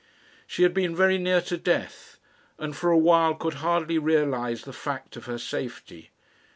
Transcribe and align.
She 0.47 0.63
had 0.63 0.73
been 0.73 0.95
very 0.95 1.19
near 1.19 1.41
to 1.41 1.57
death, 1.57 2.17
and 2.57 2.75
for 2.75 2.89
a 2.89 2.97
while 2.97 3.35
could 3.35 3.53
hardly 3.61 3.99
realise 3.99 4.63
the 4.63 4.73
fact 4.73 5.15
of 5.15 5.25
her 5.25 5.37
safety. 5.37 6.09